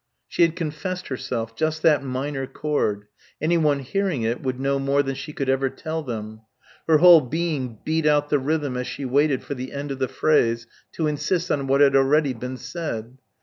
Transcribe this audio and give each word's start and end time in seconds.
She 0.27 0.41
had 0.41 0.55
confessed 0.55 1.09
herself... 1.09 1.55
just 1.55 1.83
that 1.83 2.03
minor 2.03 2.47
chord... 2.47 3.05
anyone 3.39 3.81
hearing 3.81 4.23
it 4.23 4.41
would 4.41 4.59
know 4.59 4.79
more 4.79 5.03
than 5.03 5.13
she 5.13 5.31
could 5.31 5.47
ever 5.47 5.69
tell 5.69 6.01
them... 6.01 6.41
her 6.87 6.97
whole 6.97 7.21
being 7.21 7.77
beat 7.85 8.07
out 8.07 8.31
the 8.31 8.39
rhythm 8.39 8.75
as 8.77 8.87
she 8.87 9.05
waited 9.05 9.43
for 9.43 9.53
the 9.53 9.71
end 9.71 9.91
of 9.91 9.99
the 9.99 10.07
phrase 10.07 10.65
to 10.93 11.05
insist 11.05 11.51
on 11.51 11.67
what 11.67 11.83
already 11.83 12.29
had 12.29 12.39
been 12.39 12.57
said. 12.57 13.19